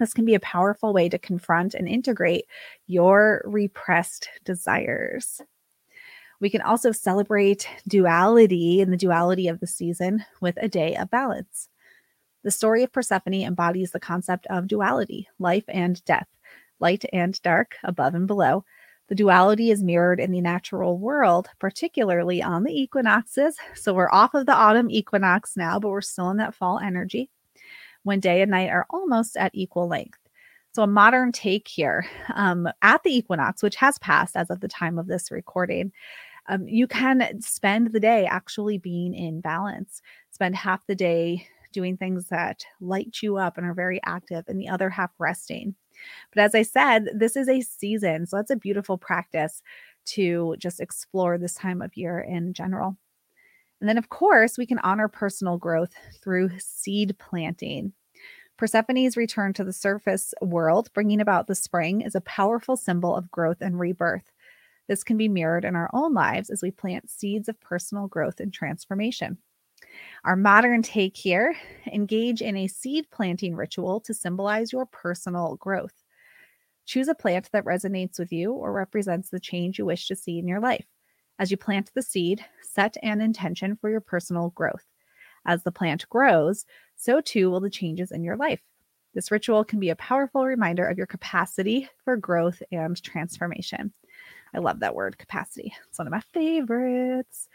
This 0.00 0.12
can 0.12 0.24
be 0.24 0.34
a 0.34 0.40
powerful 0.40 0.92
way 0.92 1.08
to 1.08 1.20
confront 1.20 1.74
and 1.74 1.86
integrate 1.86 2.46
your 2.88 3.42
repressed 3.44 4.28
desires. 4.44 5.40
We 6.40 6.50
can 6.50 6.62
also 6.62 6.90
celebrate 6.90 7.68
duality 7.86 8.80
and 8.80 8.92
the 8.92 8.96
duality 8.96 9.46
of 9.46 9.60
the 9.60 9.68
season 9.68 10.24
with 10.40 10.58
a 10.60 10.68
day 10.68 10.96
of 10.96 11.10
balance. 11.10 11.68
The 12.42 12.50
story 12.50 12.82
of 12.82 12.90
Persephone 12.90 13.34
embodies 13.34 13.92
the 13.92 14.00
concept 14.00 14.48
of 14.48 14.66
duality, 14.66 15.28
life 15.38 15.64
and 15.68 16.04
death, 16.04 16.26
light 16.80 17.04
and 17.12 17.40
dark, 17.42 17.76
above 17.84 18.16
and 18.16 18.26
below. 18.26 18.64
The 19.10 19.16
duality 19.16 19.72
is 19.72 19.82
mirrored 19.82 20.20
in 20.20 20.30
the 20.30 20.40
natural 20.40 20.96
world, 20.96 21.48
particularly 21.58 22.40
on 22.40 22.62
the 22.62 22.72
equinoxes. 22.72 23.56
So 23.74 23.92
we're 23.92 24.08
off 24.12 24.34
of 24.34 24.46
the 24.46 24.54
autumn 24.54 24.88
equinox 24.88 25.56
now, 25.56 25.80
but 25.80 25.88
we're 25.88 26.00
still 26.00 26.30
in 26.30 26.36
that 26.36 26.54
fall 26.54 26.78
energy 26.78 27.28
when 28.04 28.20
day 28.20 28.40
and 28.40 28.52
night 28.52 28.70
are 28.70 28.86
almost 28.88 29.36
at 29.36 29.50
equal 29.52 29.88
length. 29.88 30.20
So, 30.72 30.84
a 30.84 30.86
modern 30.86 31.32
take 31.32 31.66
here 31.66 32.06
um, 32.32 32.68
at 32.82 33.02
the 33.02 33.10
equinox, 33.10 33.64
which 33.64 33.74
has 33.74 33.98
passed 33.98 34.36
as 34.36 34.48
of 34.48 34.60
the 34.60 34.68
time 34.68 34.96
of 34.96 35.08
this 35.08 35.32
recording, 35.32 35.90
um, 36.48 36.68
you 36.68 36.86
can 36.86 37.42
spend 37.42 37.92
the 37.92 37.98
day 37.98 38.26
actually 38.26 38.78
being 38.78 39.12
in 39.12 39.40
balance. 39.40 40.00
Spend 40.30 40.54
half 40.54 40.86
the 40.86 40.94
day 40.94 41.48
doing 41.72 41.96
things 41.96 42.26
that 42.28 42.64
light 42.80 43.18
you 43.22 43.36
up 43.36 43.58
and 43.58 43.66
are 43.66 43.74
very 43.74 44.00
active, 44.04 44.44
and 44.46 44.60
the 44.60 44.68
other 44.68 44.88
half 44.88 45.10
resting. 45.18 45.74
But 46.34 46.42
as 46.42 46.54
I 46.54 46.62
said, 46.62 47.08
this 47.14 47.36
is 47.36 47.48
a 47.48 47.60
season. 47.60 48.26
So, 48.26 48.36
that's 48.36 48.50
a 48.50 48.56
beautiful 48.56 48.98
practice 48.98 49.62
to 50.06 50.56
just 50.58 50.80
explore 50.80 51.38
this 51.38 51.54
time 51.54 51.82
of 51.82 51.96
year 51.96 52.20
in 52.20 52.52
general. 52.52 52.96
And 53.80 53.88
then, 53.88 53.98
of 53.98 54.08
course, 54.08 54.58
we 54.58 54.66
can 54.66 54.78
honor 54.80 55.08
personal 55.08 55.56
growth 55.56 55.92
through 56.22 56.50
seed 56.58 57.16
planting. 57.18 57.92
Persephone's 58.58 59.16
return 59.16 59.54
to 59.54 59.64
the 59.64 59.72
surface 59.72 60.34
world, 60.42 60.92
bringing 60.92 61.20
about 61.20 61.46
the 61.46 61.54
spring, 61.54 62.02
is 62.02 62.14
a 62.14 62.20
powerful 62.20 62.76
symbol 62.76 63.16
of 63.16 63.30
growth 63.30 63.62
and 63.62 63.80
rebirth. 63.80 64.30
This 64.86 65.02
can 65.02 65.16
be 65.16 65.28
mirrored 65.28 65.64
in 65.64 65.76
our 65.76 65.88
own 65.94 66.12
lives 66.12 66.50
as 66.50 66.62
we 66.62 66.70
plant 66.70 67.08
seeds 67.08 67.48
of 67.48 67.58
personal 67.60 68.06
growth 68.06 68.38
and 68.38 68.52
transformation. 68.52 69.38
Our 70.24 70.36
modern 70.36 70.82
take 70.82 71.16
here 71.16 71.56
engage 71.90 72.42
in 72.42 72.56
a 72.56 72.68
seed 72.68 73.06
planting 73.10 73.54
ritual 73.56 74.00
to 74.00 74.14
symbolize 74.14 74.72
your 74.72 74.86
personal 74.86 75.56
growth. 75.56 75.94
Choose 76.84 77.08
a 77.08 77.14
plant 77.14 77.48
that 77.52 77.64
resonates 77.64 78.18
with 78.18 78.32
you 78.32 78.52
or 78.52 78.72
represents 78.72 79.30
the 79.30 79.40
change 79.40 79.78
you 79.78 79.86
wish 79.86 80.08
to 80.08 80.16
see 80.16 80.38
in 80.38 80.48
your 80.48 80.60
life. 80.60 80.84
As 81.38 81.50
you 81.50 81.56
plant 81.56 81.90
the 81.94 82.02
seed, 82.02 82.44
set 82.60 82.96
an 83.02 83.20
intention 83.20 83.76
for 83.76 83.88
your 83.88 84.00
personal 84.00 84.50
growth. 84.50 84.84
As 85.46 85.62
the 85.62 85.72
plant 85.72 86.06
grows, 86.10 86.66
so 86.96 87.20
too 87.20 87.50
will 87.50 87.60
the 87.60 87.70
changes 87.70 88.12
in 88.12 88.22
your 88.22 88.36
life. 88.36 88.60
This 89.14 89.30
ritual 89.30 89.64
can 89.64 89.80
be 89.80 89.88
a 89.90 89.96
powerful 89.96 90.44
reminder 90.44 90.86
of 90.86 90.98
your 90.98 91.06
capacity 91.06 91.88
for 92.04 92.16
growth 92.16 92.62
and 92.70 93.02
transformation. 93.02 93.92
I 94.54 94.58
love 94.58 94.80
that 94.80 94.94
word, 94.94 95.16
capacity. 95.16 95.72
It's 95.88 95.98
one 95.98 96.06
of 96.06 96.12
my 96.12 96.20
favorites. 96.32 97.48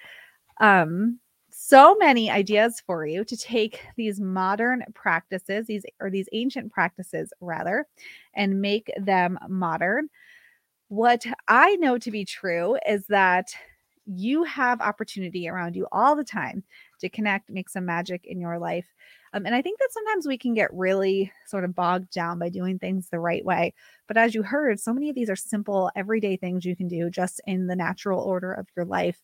Um, 0.60 1.20
so 1.58 1.96
many 1.96 2.30
ideas 2.30 2.82
for 2.86 3.06
you 3.06 3.24
to 3.24 3.38
take 3.38 3.80
these 3.96 4.20
modern 4.20 4.84
practices, 4.94 5.68
these 5.68 5.86
or 6.02 6.10
these 6.10 6.28
ancient 6.34 6.72
practices 6.72 7.32
rather, 7.40 7.86
and 8.36 8.62
make 8.62 8.92
them 8.98 9.40
modern. 9.48 10.10
What 10.90 11.26
I 11.48 11.76
know 11.78 11.98
to 11.98 12.12
be 12.12 12.26
true 12.26 12.78
is 12.88 13.08
that 13.08 13.50
you 14.08 14.44
have 14.44 14.82
opportunity 14.82 15.50
around 15.50 15.76
you 15.76 15.88
all 15.92 16.16
the 16.16 16.24
time 16.24 16.64
to 17.00 17.10
connect, 17.10 17.50
make 17.50 17.70
some 17.70 17.86
magic 17.86 18.22
in 18.26 18.40
your 18.40 18.60
life. 18.60 18.88
Um, 19.34 19.46
and 19.48 19.56
I 19.56 19.64
think 19.64 19.80
that 19.80 19.90
sometimes 19.92 20.28
we 20.28 20.38
can 20.38 20.54
get 20.54 20.72
really 20.74 21.32
sort 21.48 21.64
of 21.64 21.74
bogged 21.74 22.12
down 22.12 22.38
by 22.38 22.50
doing 22.50 22.78
things 22.78 23.10
the 23.10 23.20
right 23.20 23.44
way. 23.44 23.74
But 24.08 24.18
as 24.18 24.36
you 24.36 24.44
heard, 24.44 24.80
so 24.80 24.94
many 24.94 25.10
of 25.10 25.16
these 25.16 25.30
are 25.30 25.36
simple, 25.36 25.90
everyday 25.96 26.38
things 26.38 26.66
you 26.66 26.76
can 26.76 26.88
do 26.88 27.10
just 27.10 27.42
in 27.48 27.66
the 27.68 27.76
natural 27.76 28.22
order 28.22 28.54
of 28.54 28.68
your 28.76 28.86
life. 28.86 29.24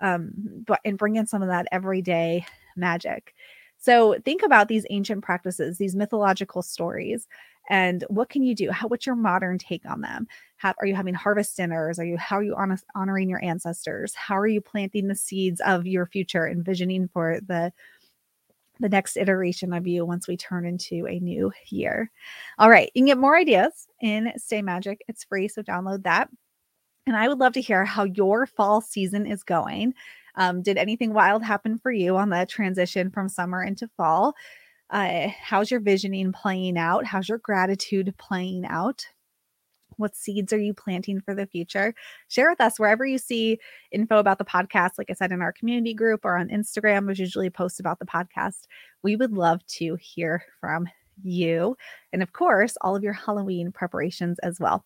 Um, 0.00 0.30
but 0.66 0.80
and 0.84 0.98
bring 0.98 1.16
in 1.16 1.26
some 1.26 1.42
of 1.42 1.48
that 1.48 1.66
everyday 1.72 2.46
magic. 2.76 3.34
So 3.78 4.16
think 4.24 4.42
about 4.42 4.68
these 4.68 4.86
ancient 4.90 5.22
practices, 5.22 5.78
these 5.78 5.94
mythological 5.94 6.62
stories, 6.62 7.28
and 7.70 8.04
what 8.08 8.28
can 8.28 8.42
you 8.42 8.54
do? 8.54 8.70
How 8.70 8.88
what's 8.88 9.06
your 9.06 9.14
modern 9.14 9.58
take 9.58 9.88
on 9.88 10.00
them? 10.00 10.26
How 10.56 10.74
are 10.80 10.86
you 10.86 10.94
having 10.94 11.14
harvest 11.14 11.56
dinners? 11.56 11.98
Are 11.98 12.04
you 12.04 12.16
how 12.16 12.38
are 12.38 12.42
you 12.42 12.54
honest, 12.56 12.84
honoring 12.94 13.28
your 13.28 13.44
ancestors? 13.44 14.14
How 14.14 14.36
are 14.36 14.46
you 14.46 14.60
planting 14.60 15.06
the 15.06 15.14
seeds 15.14 15.60
of 15.60 15.86
your 15.86 16.06
future, 16.06 16.48
envisioning 16.48 17.08
for 17.08 17.40
the 17.46 17.72
the 18.80 18.88
next 18.88 19.16
iteration 19.16 19.72
of 19.72 19.86
you 19.86 20.04
once 20.04 20.28
we 20.28 20.36
turn 20.36 20.64
into 20.64 21.06
a 21.08 21.18
new 21.18 21.52
year. 21.66 22.10
All 22.58 22.70
right, 22.70 22.90
you 22.94 23.00
can 23.00 23.06
get 23.06 23.18
more 23.18 23.36
ideas 23.36 23.88
in 24.00 24.32
Stay 24.36 24.62
Magic. 24.62 25.02
It's 25.08 25.24
free, 25.24 25.48
so 25.48 25.62
download 25.62 26.04
that. 26.04 26.28
And 27.08 27.16
I 27.16 27.26
would 27.26 27.38
love 27.38 27.54
to 27.54 27.62
hear 27.62 27.86
how 27.86 28.04
your 28.04 28.44
fall 28.44 28.82
season 28.82 29.26
is 29.26 29.42
going. 29.42 29.94
Um, 30.34 30.60
did 30.60 30.76
anything 30.76 31.14
wild 31.14 31.42
happen 31.42 31.78
for 31.78 31.90
you 31.90 32.18
on 32.18 32.28
the 32.28 32.44
transition 32.44 33.10
from 33.10 33.30
summer 33.30 33.64
into 33.64 33.88
fall? 33.96 34.34
Uh, 34.90 35.28
how's 35.40 35.70
your 35.70 35.80
visioning 35.80 36.32
playing 36.32 36.76
out? 36.76 37.06
How's 37.06 37.26
your 37.26 37.38
gratitude 37.38 38.14
playing 38.18 38.66
out? 38.66 39.06
What 39.96 40.16
seeds 40.16 40.52
are 40.52 40.58
you 40.58 40.74
planting 40.74 41.22
for 41.22 41.34
the 41.34 41.46
future? 41.46 41.94
Share 42.28 42.50
with 42.50 42.60
us 42.60 42.78
wherever 42.78 43.06
you 43.06 43.16
see 43.16 43.58
info 43.90 44.18
about 44.18 44.36
the 44.36 44.44
podcast. 44.44 44.98
Like 44.98 45.08
I 45.08 45.14
said, 45.14 45.32
in 45.32 45.40
our 45.40 45.52
community 45.52 45.94
group 45.94 46.26
or 46.26 46.36
on 46.36 46.50
Instagram, 46.50 47.06
which 47.06 47.18
usually 47.18 47.48
post 47.48 47.80
about 47.80 48.00
the 48.00 48.04
podcast. 48.04 48.66
We 49.02 49.16
would 49.16 49.32
love 49.32 49.64
to 49.78 49.96
hear 49.96 50.44
from 50.60 50.88
you. 51.22 51.76
And 52.12 52.22
of 52.22 52.32
course, 52.32 52.76
all 52.80 52.94
of 52.94 53.02
your 53.02 53.12
Halloween 53.12 53.72
preparations 53.72 54.38
as 54.40 54.60
well. 54.60 54.84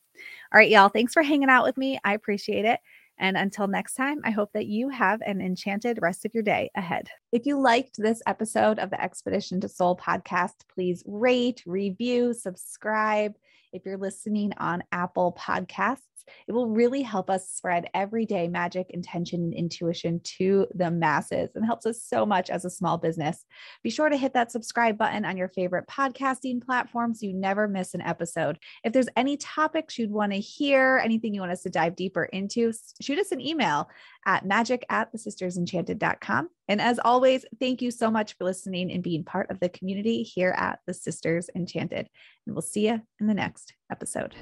All 0.52 0.58
right, 0.58 0.68
y'all. 0.68 0.90
Thanks 0.90 1.14
for 1.14 1.22
hanging 1.22 1.48
out 1.48 1.64
with 1.64 1.78
me. 1.78 1.98
I 2.04 2.12
appreciate 2.12 2.66
it. 2.66 2.78
And 3.18 3.38
until 3.38 3.68
next 3.68 3.94
time, 3.94 4.20
I 4.22 4.30
hope 4.30 4.50
that 4.52 4.66
you 4.66 4.90
have 4.90 5.22
an 5.22 5.40
enchanted 5.40 5.98
rest 6.02 6.26
of 6.26 6.34
your 6.34 6.42
day 6.42 6.70
ahead. 6.74 7.08
If 7.30 7.46
you 7.46 7.58
liked 7.58 7.96
this 7.96 8.20
episode 8.26 8.78
of 8.78 8.90
the 8.90 9.02
Expedition 9.02 9.62
to 9.62 9.68
Soul 9.68 9.96
podcast, 9.96 10.56
please 10.74 11.02
rate, 11.06 11.62
review, 11.64 12.34
subscribe. 12.34 13.34
If 13.72 13.86
you're 13.86 13.96
listening 13.96 14.52
on 14.58 14.84
Apple 14.92 15.34
Podcasts, 15.38 16.00
it 16.48 16.52
will 16.52 16.68
really 16.68 17.02
help 17.02 17.30
us 17.30 17.50
spread 17.50 17.88
everyday 17.94 18.48
magic, 18.48 18.86
intention, 18.90 19.42
and 19.42 19.54
intuition 19.54 20.20
to 20.38 20.66
the 20.74 20.90
masses 20.90 21.50
and 21.54 21.64
helps 21.64 21.86
us 21.86 22.02
so 22.02 22.24
much 22.26 22.50
as 22.50 22.64
a 22.64 22.70
small 22.70 22.98
business. 22.98 23.44
Be 23.82 23.90
sure 23.90 24.08
to 24.08 24.16
hit 24.16 24.34
that 24.34 24.52
subscribe 24.52 24.98
button 24.98 25.24
on 25.24 25.36
your 25.36 25.48
favorite 25.48 25.86
podcasting 25.88 26.62
platform 26.62 27.14
so 27.14 27.26
you 27.26 27.32
never 27.32 27.68
miss 27.68 27.94
an 27.94 28.00
episode. 28.00 28.58
If 28.84 28.92
there's 28.92 29.08
any 29.16 29.36
topics 29.36 29.98
you'd 29.98 30.10
want 30.10 30.32
to 30.32 30.38
hear, 30.38 31.00
anything 31.02 31.34
you 31.34 31.40
want 31.40 31.52
us 31.52 31.62
to 31.62 31.70
dive 31.70 31.96
deeper 31.96 32.24
into, 32.24 32.72
shoot 33.00 33.18
us 33.18 33.32
an 33.32 33.40
email 33.40 33.88
at 34.26 34.46
magic 34.46 34.84
at 34.88 35.10
the 35.12 35.18
thesistersenchanted.com. 35.18 36.48
And 36.68 36.80
as 36.80 36.98
always, 37.04 37.44
thank 37.60 37.82
you 37.82 37.90
so 37.90 38.10
much 38.10 38.36
for 38.36 38.44
listening 38.44 38.90
and 38.92 39.02
being 39.02 39.24
part 39.24 39.50
of 39.50 39.60
the 39.60 39.68
community 39.68 40.22
here 40.22 40.54
at 40.56 40.80
the 40.86 40.94
Sisters 40.94 41.50
Enchanted. 41.54 42.08
And 42.46 42.54
we'll 42.54 42.62
see 42.62 42.88
you 42.88 43.00
in 43.20 43.26
the 43.26 43.34
next 43.34 43.74
episode. 43.90 44.34